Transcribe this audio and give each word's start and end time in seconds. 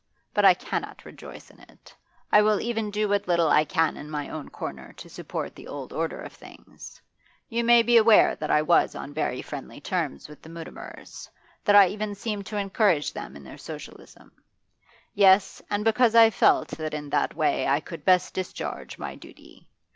But 0.33 0.45
I 0.45 0.55
cannot 0.55 1.05
rejoice 1.05 1.51
in 1.51 1.59
it; 1.59 1.95
I 2.31 2.41
will 2.41 2.59
even 2.59 2.89
do 2.89 3.07
what 3.09 3.27
little 3.27 3.49
I 3.49 3.63
can 3.65 3.97
in 3.97 4.09
my 4.09 4.29
own 4.29 4.49
corner 4.49 4.93
to 4.93 5.09
support 5.11 5.53
the 5.53 5.67
old 5.67 5.93
order 5.93 6.19
of 6.23 6.33
things. 6.33 6.99
You 7.49 7.63
may 7.63 7.83
be 7.83 7.97
aware 7.97 8.35
that 8.37 8.49
I 8.49 8.63
was 8.63 8.95
on 8.95 9.13
very 9.13 9.43
friendly 9.43 9.79
terms 9.79 10.27
with 10.27 10.41
the 10.41 10.49
Mutimers, 10.49 11.29
that 11.65 11.75
I 11.75 11.85
even 11.89 12.15
seemed 12.15 12.47
to 12.47 12.57
encourage 12.57 13.13
them 13.13 13.35
in 13.35 13.43
their 13.43 13.59
Socialism. 13.59 14.31
Yes, 15.13 15.61
and 15.69 15.85
because 15.85 16.15
I 16.15 16.31
felt 16.31 16.69
that 16.69 16.95
in 16.95 17.11
that 17.11 17.35
way 17.35 17.67
I 17.67 17.79
could 17.79 18.03
best 18.03 18.33
discharge 18.33 18.97
my 18.97 19.13
duty. 19.13 19.67